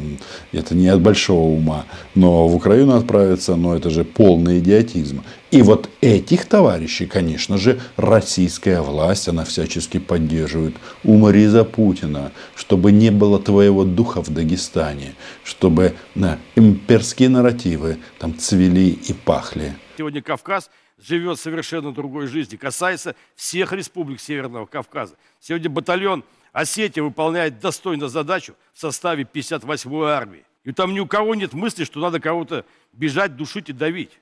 это 0.52 0.74
не 0.74 0.88
от 0.88 1.02
большого 1.02 1.48
ума. 1.54 1.84
Но 2.14 2.48
в 2.48 2.56
Украину 2.56 2.96
отправиться, 2.96 3.56
но 3.56 3.76
это 3.76 3.90
же 3.90 4.04
полный 4.04 4.60
идиотизм. 4.60 5.22
И 5.50 5.60
вот 5.60 5.90
этих 6.00 6.46
товарищей, 6.46 7.04
конечно 7.04 7.58
же, 7.58 7.78
российская 7.96 8.80
власть, 8.80 9.28
она 9.28 9.44
всячески 9.44 9.98
поддерживает. 9.98 10.76
Умори 11.04 11.46
за 11.46 11.64
Путина, 11.64 12.32
чтобы 12.54 12.90
не 12.90 13.10
было 13.10 13.38
твоего 13.38 13.84
духа 13.84 14.22
в 14.22 14.30
Дагестане, 14.30 15.14
чтобы 15.44 15.92
на, 16.14 16.38
имперские 16.54 17.28
нарративы 17.28 17.98
там 18.18 18.38
цвели 18.38 18.88
и 18.90 19.12
пахли. 19.12 19.74
Сегодня 19.98 20.22
Кавказ 20.22 20.70
живет 21.00 21.38
совершенно 21.38 21.92
другой 21.92 22.26
жизнью. 22.26 22.58
Касается 22.58 23.14
всех 23.34 23.72
республик 23.72 24.20
Северного 24.20 24.66
Кавказа. 24.66 25.16
Сегодня 25.40 25.70
батальон 25.70 26.24
Осетия 26.52 27.02
выполняет 27.02 27.60
достойно 27.60 28.08
задачу 28.08 28.54
в 28.72 28.78
составе 28.78 29.24
58-й 29.24 30.10
армии. 30.10 30.44
И 30.64 30.72
там 30.72 30.92
ни 30.92 31.00
у 31.00 31.06
кого 31.06 31.34
нет 31.34 31.52
мысли, 31.52 31.84
что 31.84 32.00
надо 32.00 32.20
кого-то 32.20 32.66
бежать, 32.92 33.36
душить 33.36 33.70
и 33.70 33.72
давить. 33.72 34.20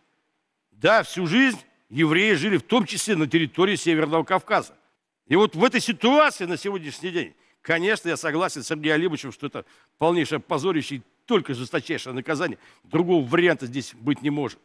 Да, 0.71 1.03
всю 1.03 1.27
жизнь 1.27 1.59
евреи 1.89 2.35
жили 2.35 2.59
в 2.59 2.63
том 2.63 2.85
числе 2.87 3.17
на 3.17 3.27
территории 3.27 3.77
Северного 3.77 4.23
Кавказа. 4.23 4.75
И 5.27 5.37
вот 5.37 5.57
в 5.57 5.65
этой 5.65 5.81
ситуации 5.81 6.45
на 6.45 6.57
сегодняшний 6.57 7.11
день, 7.11 7.35
конечно, 7.61 8.09
я 8.09 8.17
согласен 8.17 8.63
с 8.63 8.69
Сергеем 8.69 8.95
Алибовичем, 8.95 9.33
что 9.33 9.47
это 9.49 9.65
полнейшее 9.99 10.39
позорище 10.39 10.97
и 10.97 11.03
только 11.27 11.55
жесточайшее 11.55 12.15
наказание. 12.15 12.59
Другого 12.85 13.27
варианта 13.27 13.67
здесь 13.67 13.95
быть 13.95 14.23
не 14.23 14.31
может. 14.31 14.59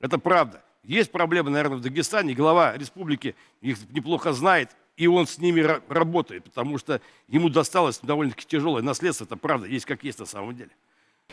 Это 0.00 0.18
правда. 0.18 0.64
Есть 0.84 1.12
проблемы, 1.12 1.50
наверное, 1.50 1.78
в 1.78 1.82
Дагестане. 1.82 2.34
Глава 2.34 2.76
республики 2.76 3.34
их 3.60 3.78
неплохо 3.90 4.32
знает, 4.32 4.70
и 4.96 5.06
он 5.06 5.26
с 5.26 5.38
ними 5.38 5.66
работает, 5.88 6.44
потому 6.44 6.78
что 6.78 7.00
ему 7.28 7.48
досталось 7.48 8.00
довольно-таки 8.02 8.46
тяжелое 8.46 8.82
наследство. 8.82 9.24
Это 9.24 9.36
правда, 9.36 9.66
есть 9.66 9.84
как 9.84 10.04
есть 10.04 10.18
на 10.18 10.26
самом 10.26 10.56
деле. 10.56 10.70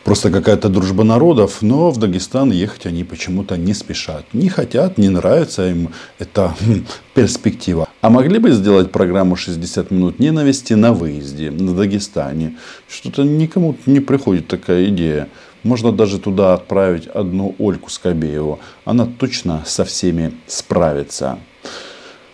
Просто 0.03 0.31
какая-то 0.31 0.69
дружба 0.69 1.03
народов, 1.03 1.61
но 1.61 1.91
в 1.91 1.97
Дагестан 1.97 2.51
ехать 2.51 2.85
они 2.85 3.03
почему-то 3.03 3.57
не 3.57 3.73
спешат. 3.73 4.25
Не 4.33 4.47
хотят, 4.47 4.97
не 4.97 5.09
нравится 5.09 5.69
им 5.69 5.89
эта 6.19 6.55
перспектива. 7.13 7.89
А 8.01 8.09
могли 8.09 8.39
бы 8.39 8.51
сделать 8.51 8.91
программу 8.91 9.35
60 9.35 9.91
минут 9.91 10.19
ненависти 10.19 10.73
на 10.73 10.93
выезде, 10.93 11.51
на 11.51 11.73
Дагестане? 11.73 12.57
Что-то 12.87 13.23
никому 13.23 13.75
не 13.85 13.99
приходит 13.99 14.47
такая 14.47 14.87
идея. 14.89 15.29
Можно 15.63 15.91
даже 15.91 16.19
туда 16.19 16.53
отправить 16.53 17.07
одну 17.07 17.55
Ольку 17.59 17.89
Скобееву. 17.89 18.59
Она 18.85 19.05
точно 19.05 19.63
со 19.65 19.85
всеми 19.85 20.33
справится. 20.47 21.39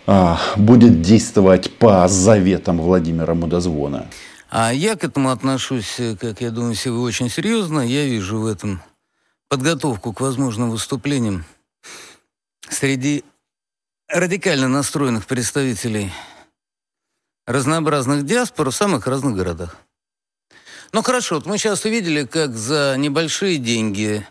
А, 0.06 0.38
будет 0.56 1.00
действовать 1.00 1.76
по 1.78 2.06
заветам 2.08 2.78
Владимира 2.78 3.34
Мудозвона. 3.34 4.06
А 4.50 4.72
я 4.72 4.96
к 4.96 5.04
этому 5.04 5.30
отношусь, 5.30 5.98
э, 5.98 6.16
как 6.16 6.40
я 6.40 6.50
думаю, 6.50 6.74
все 6.74 6.90
вы 6.90 7.00
очень 7.00 7.30
серьезно. 7.30 7.80
Я 7.80 8.04
вижу 8.04 8.38
в 8.38 8.46
этом 8.46 8.82
подготовку 9.48 10.12
к 10.12 10.20
возможным 10.20 10.70
выступлениям 10.70 11.44
среди 12.68 13.24
радикально 14.08 14.68
настроенных 14.68 15.26
представителей 15.26 16.12
разнообразных 17.46 18.24
диаспор 18.24 18.70
в 18.70 18.74
самых 18.74 19.06
разных 19.06 19.34
городах. 19.34 19.76
Ну 20.94 21.02
хорошо, 21.02 21.34
вот 21.34 21.46
мы 21.46 21.58
сейчас 21.58 21.84
увидели, 21.84 22.24
как 22.24 22.54
за 22.54 22.94
небольшие 22.96 23.58
деньги, 23.58 24.24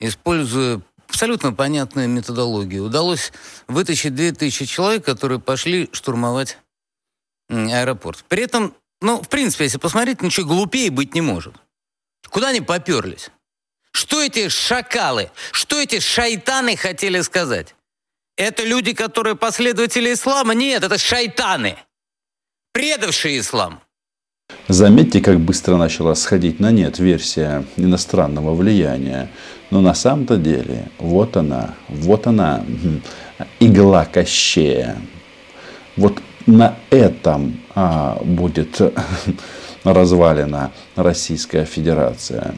используя 0.00 0.82
абсолютно 1.08 1.54
понятная 1.54 2.08
методология. 2.08 2.82
Удалось 2.82 3.32
вытащить 3.68 4.14
2000 4.14 4.66
человек, 4.66 5.02
которые 5.02 5.40
пошли 5.40 5.88
штурмовать 5.92 6.58
аэропорт. 7.48 8.22
При 8.28 8.42
этом, 8.42 8.74
ну, 9.00 9.22
в 9.22 9.30
принципе, 9.30 9.64
если 9.64 9.78
посмотреть, 9.78 10.20
ничего 10.20 10.46
глупее 10.46 10.90
быть 10.90 11.14
не 11.14 11.22
может. 11.22 11.54
Куда 12.28 12.48
они 12.48 12.60
поперлись? 12.60 13.30
Что 13.90 14.22
эти 14.22 14.50
шакалы, 14.50 15.30
что 15.52 15.80
эти 15.80 16.00
шайтаны 16.00 16.76
хотели 16.76 17.22
сказать? 17.22 17.74
Это 18.36 18.62
люди, 18.62 18.92
которые 18.92 19.36
последователи 19.36 20.12
ислама? 20.12 20.52
Нет, 20.52 20.84
это 20.84 20.98
шайтаны, 20.98 21.78
предавшие 22.74 23.38
ислам. 23.38 23.82
Заметьте, 24.68 25.20
как 25.20 25.40
быстро 25.40 25.76
начала 25.76 26.14
сходить 26.14 26.60
на 26.60 26.70
нет 26.70 26.98
версия 26.98 27.64
иностранного 27.76 28.54
влияния. 28.54 29.28
Но 29.70 29.80
на 29.80 29.94
самом-то 29.94 30.36
деле, 30.36 30.90
вот 30.98 31.36
она, 31.36 31.74
вот 31.88 32.26
она, 32.26 32.64
игла 33.58 34.04
Кощея. 34.04 34.96
Вот 35.96 36.22
на 36.46 36.76
этом 36.90 37.60
а, 37.74 38.20
будет 38.22 38.80
развалена 39.84 40.72
Российская 40.94 41.64
Федерация. 41.64 42.54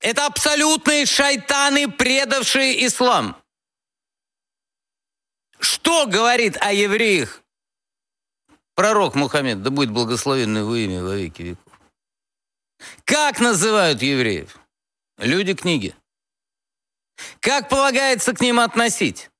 Это 0.00 0.26
абсолютные 0.26 1.06
шайтаны, 1.06 1.90
предавшие 1.90 2.86
ислам. 2.86 3.36
Что 5.58 6.06
говорит 6.06 6.56
о 6.60 6.72
евреях 6.72 7.42
пророк 8.78 9.16
Мухаммед, 9.16 9.60
да 9.60 9.70
будет 9.70 9.90
благословен 9.90 10.56
его 10.56 10.76
имя 10.76 11.02
во 11.02 11.16
веки 11.16 11.42
веков? 11.42 11.72
Как 13.04 13.40
называют 13.40 14.00
евреев? 14.02 14.56
Люди 15.18 15.54
книги. 15.54 15.96
Как 17.40 17.68
полагается 17.68 18.32
к 18.34 18.40
ним 18.40 18.60
относить? 18.60 19.30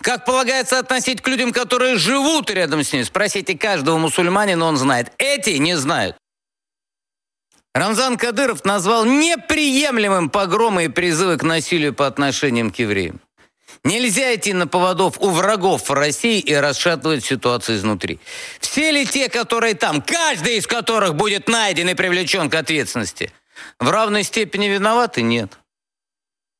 Как 0.00 0.24
полагается 0.24 0.78
относить 0.78 1.20
к 1.20 1.28
людям, 1.28 1.52
которые 1.52 1.96
живут 1.96 2.50
рядом 2.50 2.82
с 2.82 2.90
ним? 2.90 3.04
Спросите 3.04 3.58
каждого 3.58 3.98
мусульманина, 3.98 4.64
он 4.64 4.78
знает. 4.78 5.12
Эти 5.18 5.50
не 5.58 5.76
знают. 5.76 6.16
Рамзан 7.74 8.16
Кадыров 8.16 8.64
назвал 8.64 9.04
неприемлемым 9.04 10.30
погромы 10.30 10.86
и 10.86 10.88
призывы 10.88 11.36
к 11.36 11.42
насилию 11.42 11.92
по 11.92 12.06
отношениям 12.06 12.70
к 12.70 12.76
евреям. 12.76 13.20
Нельзя 13.84 14.34
идти 14.34 14.54
на 14.54 14.66
поводов 14.66 15.18
у 15.20 15.28
врагов 15.28 15.90
России 15.90 16.40
и 16.40 16.54
расшатывать 16.54 17.22
ситуацию 17.22 17.76
изнутри. 17.76 18.18
Все 18.58 18.90
ли 18.90 19.06
те, 19.06 19.28
которые 19.28 19.74
там, 19.74 20.00
каждый 20.00 20.56
из 20.56 20.66
которых 20.66 21.14
будет 21.14 21.48
найден 21.48 21.90
и 21.90 21.94
привлечен 21.94 22.48
к 22.48 22.54
ответственности, 22.54 23.30
в 23.78 23.90
равной 23.90 24.22
степени 24.22 24.66
виноваты? 24.66 25.20
Нет. 25.20 25.58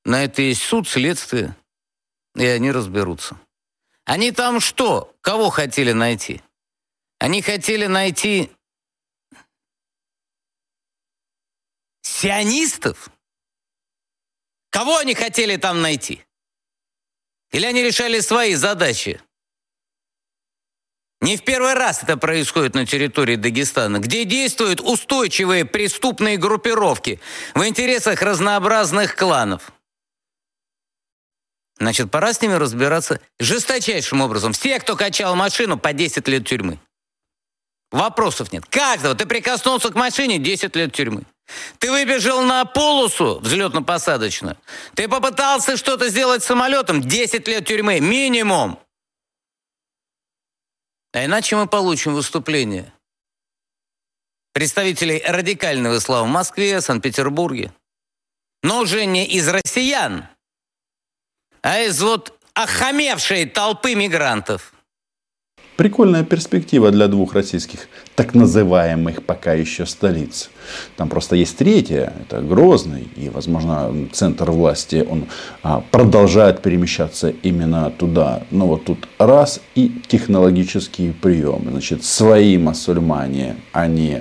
На 0.05 0.25
это 0.25 0.43
есть 0.43 0.63
суд, 0.63 0.87
следствие, 0.87 1.57
и 2.37 2.45
они 2.45 2.71
разберутся. 2.71 3.41
Они 4.05 4.31
там 4.31 4.61
что? 4.61 5.15
Кого 5.23 5.49
хотели 5.49 5.93
найти? 5.93 6.43
Они 7.19 7.41
хотели 7.41 7.87
найти 7.87 8.51
Сионистов? 12.03 13.09
Кого 14.69 14.99
они 14.99 15.15
хотели 15.15 15.57
там 15.57 15.81
найти? 15.81 16.23
Или 17.55 17.67
они 17.67 17.85
решали 17.85 18.19
свои 18.19 18.57
задачи? 18.57 19.21
Не 21.21 21.37
в 21.37 21.45
первый 21.45 21.75
раз 21.75 22.03
это 22.03 22.17
происходит 22.17 22.75
на 22.75 22.85
территории 22.85 23.37
Дагестана, 23.37 24.01
где 24.01 24.25
действуют 24.25 24.81
устойчивые 24.81 25.65
преступные 25.65 26.37
группировки 26.37 27.21
в 27.55 27.65
интересах 27.65 28.23
разнообразных 28.23 29.15
кланов. 29.15 29.73
Значит, 31.79 32.11
пора 32.11 32.33
с 32.33 32.43
ними 32.43 32.55
разбираться 32.55 33.21
жесточайшим 33.39 34.21
образом. 34.21 34.53
Все, 34.53 34.81
кто 34.81 34.97
качал 34.97 35.37
машину, 35.37 35.79
по 35.79 35.93
10 35.93 36.27
лет 36.27 36.45
тюрьмы. 36.45 36.81
Вопросов 37.93 38.53
нет. 38.53 38.67
Каждого. 38.67 39.15
Ты 39.15 39.27
прикоснулся 39.27 39.91
к 39.91 39.95
машине, 39.95 40.39
10 40.39 40.75
лет 40.75 40.93
тюрьмы. 40.93 41.23
Ты 41.79 41.91
выбежал 41.91 42.43
на 42.43 42.65
полосу 42.65 43.41
взлетно-посадочную. 43.41 44.57
Ты 44.95 45.09
попытался 45.09 45.77
что-то 45.77 46.09
сделать 46.09 46.43
с 46.43 46.47
самолетом, 46.47 47.01
10 47.01 47.47
лет 47.49 47.67
тюрьмы, 47.67 48.01
минимум. 48.01 48.79
А 51.13 51.25
иначе 51.25 51.57
мы 51.57 51.67
получим 51.67 52.15
выступление 52.15 52.93
представителей 54.53 55.23
радикального 55.27 55.99
ислама 55.99 56.27
в 56.27 56.33
Москве, 56.33 56.81
Санкт-Петербурге. 56.81 57.73
Но 58.63 58.81
уже 58.81 59.05
не 59.05 59.27
из 59.27 59.49
россиян, 59.49 60.29
а 61.63 61.81
из 61.81 62.01
вот 62.03 62.39
охамевшей 62.55 63.47
толпы 63.47 63.95
мигрантов. 63.95 64.74
Прикольная 65.77 66.23
перспектива 66.23 66.93
для 66.93 67.09
двух 67.09 67.35
российских 67.35 67.89
так 68.15 68.33
называемых 68.33 69.25
пока 69.25 69.55
еще 69.55 69.87
столиц. 69.87 70.51
Там 70.97 71.09
просто 71.09 71.35
есть 71.35 71.57
третья, 71.57 72.13
это 72.21 72.41
Грозный, 72.43 73.09
и, 73.17 73.29
возможно, 73.29 73.93
центр 74.13 74.53
власти, 74.53 75.05
он 75.09 75.25
а, 75.65 75.83
продолжает 75.91 76.63
перемещаться 76.63 77.31
именно 77.43 77.91
туда. 77.91 78.45
Но 78.53 78.69
вот 78.69 78.85
тут 78.85 79.09
раз 79.19 79.61
и 79.75 79.91
технологические 80.07 81.13
приемы. 81.13 81.73
Значит, 81.73 82.05
свои 82.05 82.57
мусульмане, 82.57 83.57
они, 83.73 84.21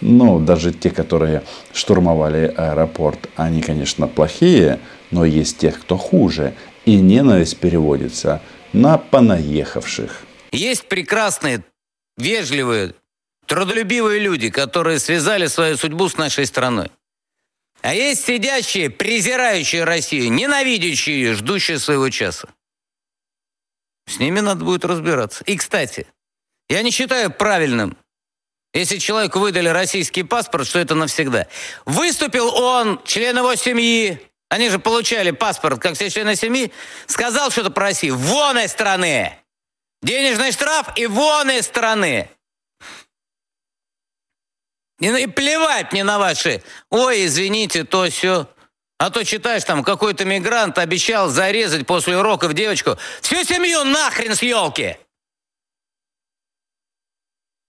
ну, 0.00 0.38
даже 0.38 0.72
те, 0.72 0.90
которые 0.90 1.42
штурмовали 1.72 2.54
аэропорт, 2.56 3.28
они, 3.34 3.62
конечно, 3.62 4.06
плохие, 4.06 4.78
но 5.10 5.24
есть 5.24 5.58
тех, 5.58 5.80
кто 5.80 5.96
хуже. 5.96 6.54
И 6.84 6.94
ненависть 7.00 7.56
переводится 7.56 8.42
на 8.72 8.96
понаехавших. 8.96 10.25
Есть 10.56 10.88
прекрасные, 10.88 11.62
вежливые, 12.16 12.94
трудолюбивые 13.44 14.20
люди, 14.20 14.48
которые 14.48 14.98
связали 14.98 15.48
свою 15.48 15.76
судьбу 15.76 16.08
с 16.08 16.16
нашей 16.16 16.46
страной. 16.46 16.90
А 17.82 17.94
есть 17.94 18.24
сидящие, 18.24 18.88
презирающие 18.88 19.84
Россию, 19.84 20.32
ненавидящие 20.32 21.20
ее, 21.20 21.34
ждущие 21.34 21.78
своего 21.78 22.08
часа. 22.08 22.48
С 24.06 24.18
ними 24.18 24.40
надо 24.40 24.64
будет 24.64 24.86
разбираться. 24.86 25.44
И, 25.44 25.56
кстати, 25.56 26.06
я 26.70 26.82
не 26.82 26.90
считаю 26.90 27.30
правильным, 27.30 27.96
если 28.72 28.96
человеку 28.96 29.40
выдали 29.40 29.68
российский 29.68 30.22
паспорт, 30.22 30.66
что 30.66 30.78
это 30.78 30.94
навсегда. 30.94 31.48
Выступил 31.84 32.48
он, 32.48 33.02
член 33.04 33.36
его 33.36 33.54
семьи, 33.56 34.20
они 34.48 34.70
же 34.70 34.78
получали 34.78 35.32
паспорт, 35.32 35.80
как 35.80 35.94
все 35.94 36.08
члены 36.08 36.34
семьи, 36.34 36.72
сказал 37.06 37.50
что-то 37.50 37.70
про 37.70 37.86
Россию. 37.86 38.16
Вон 38.16 38.58
из 38.58 38.72
страны! 38.72 39.38
Денежный 40.06 40.52
штраф 40.52 40.92
и 40.94 41.08
вон 41.08 41.50
из 41.50 41.66
страны. 41.66 42.30
И, 45.00 45.08
и 45.08 45.26
плевать 45.26 45.92
мне 45.92 46.04
на 46.04 46.20
ваши, 46.20 46.62
ой, 46.90 47.26
извините, 47.26 47.82
то 47.82 48.08
все. 48.08 48.46
А 48.98 49.10
то 49.10 49.24
читаешь, 49.24 49.64
там 49.64 49.82
какой-то 49.82 50.24
мигрант 50.24 50.78
обещал 50.78 51.28
зарезать 51.28 51.88
после 51.88 52.16
уроков 52.16 52.54
девочку. 52.54 52.96
Всю 53.20 53.42
семью 53.42 53.82
нахрен 53.82 54.36
с 54.36 54.42
елки! 54.42 54.96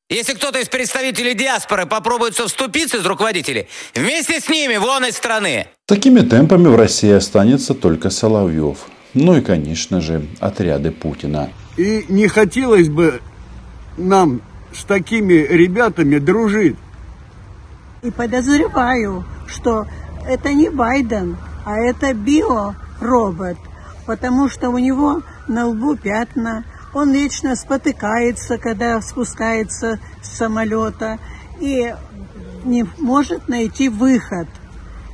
Если 0.08 0.36
кто-то 0.36 0.60
из 0.60 0.69
представителей 0.69 1.34
диаспоры 1.34 1.88
попробует 1.88 2.36
вступиться 2.36 2.97
из 2.97 3.06
руководителей, 3.08 3.67
вместе 3.95 4.39
с 4.39 4.47
ними 4.47 4.78
вон 4.78 5.06
из 5.06 5.17
страны. 5.17 5.67
Такими 5.88 6.19
темпами 6.19 6.67
в 6.67 6.76
России 6.76 7.12
останется 7.12 7.73
только 7.73 8.12
Соловьев. 8.12 8.86
Ну 9.15 9.36
и, 9.38 9.41
конечно 9.41 10.02
же, 10.02 10.28
отряды 10.39 10.91
Путина. 10.91 11.52
И 11.78 12.06
не 12.10 12.28
хотелось 12.28 12.90
бы 12.90 13.22
нам 13.98 14.42
с 14.74 14.84
такими 14.84 15.34
ребятами 15.34 16.18
дружить. 16.18 16.76
И 18.02 18.12
подозреваю, 18.12 19.24
что 19.48 19.88
это 20.28 20.54
не 20.54 20.70
Байден, 20.70 21.38
а 21.66 21.78
это 21.78 22.13
биоробот, 22.13 23.58
потому 24.06 24.50
что 24.50 24.70
у 24.70 24.78
него 24.78 25.22
на 25.48 25.68
лбу 25.68 25.96
пятна, 25.96 26.63
он 26.94 27.12
вечно 27.12 27.56
спотыкается, 27.56 28.58
когда 28.58 29.00
спускается 29.02 30.00
с 30.22 30.30
самолета 30.30 31.20
и 31.60 31.94
не 32.63 32.86
может 32.98 33.48
найти 33.48 33.90
выход. 33.90 34.48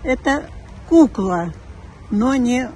Это 0.03 0.49
кукла, 0.87 1.53
но 2.09 2.35
не 2.35 2.69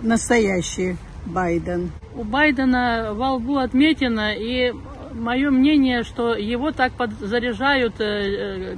настоящий 0.00 0.96
Байден. 1.26 1.92
У 2.14 2.24
Байдена 2.24 3.10
во 3.12 3.34
лбу 3.34 3.56
отметина, 3.58 4.34
и 4.34 4.72
мое 5.14 5.50
мнение, 5.50 6.02
что 6.04 6.34
его 6.34 6.72
так 6.72 6.92
подзаряжают, 6.92 8.00
э, 8.00 8.04
э, 8.04 8.76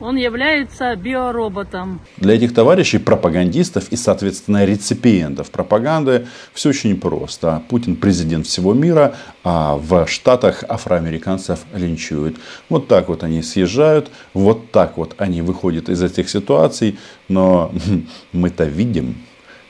он 0.00 0.16
является 0.16 0.96
биороботом. 0.96 2.00
Для 2.16 2.34
этих 2.34 2.54
товарищей, 2.54 2.98
пропагандистов 2.98 3.88
и, 3.90 3.96
соответственно, 3.96 4.64
реципиентов 4.64 5.50
пропаганды 5.50 6.26
все 6.52 6.70
очень 6.70 6.98
просто. 6.98 7.62
Путин 7.68 7.96
президент 7.96 8.46
всего 8.46 8.74
мира, 8.74 9.14
а 9.44 9.76
в 9.76 10.08
Штатах 10.08 10.64
афроамериканцев 10.68 11.60
линчуют. 11.72 12.36
Вот 12.68 12.88
так 12.88 13.08
вот 13.08 13.22
они 13.22 13.42
съезжают, 13.42 14.10
вот 14.34 14.72
так 14.72 14.96
вот 14.96 15.14
они 15.18 15.40
выходят 15.40 15.88
из 15.88 16.02
этих 16.02 16.28
ситуаций. 16.28 16.98
Но 17.28 17.72
мы-то 18.32 18.64
видим, 18.64 19.16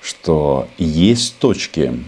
что 0.03 0.69
есть 0.79 1.39
точки, 1.39 1.99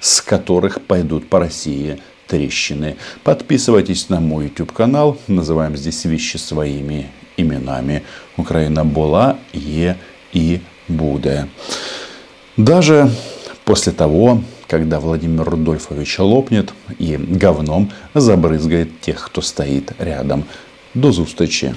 с 0.00 0.20
которых 0.20 0.80
пойдут 0.82 1.28
по 1.28 1.38
России 1.38 2.00
трещины. 2.26 2.96
Подписывайтесь 3.22 4.08
на 4.08 4.20
мой 4.20 4.44
YouTube 4.44 4.72
канал. 4.72 5.18
Называем 5.28 5.76
здесь 5.76 6.04
вещи 6.04 6.36
своими 6.36 7.10
именами. 7.36 8.02
Украина 8.36 8.84
была, 8.84 9.38
е 9.52 9.96
и 10.32 10.60
будет. 10.88 11.46
Даже 12.56 13.10
после 13.64 13.92
того, 13.92 14.42
когда 14.68 15.00
Владимир 15.00 15.44
Рудольфович 15.44 16.18
лопнет 16.18 16.72
и 16.98 17.16
говном 17.16 17.92
забрызгает 18.14 19.00
тех, 19.00 19.26
кто 19.26 19.40
стоит 19.40 19.92
рядом. 19.98 20.44
До 20.94 21.12
зустрічі! 21.12 21.74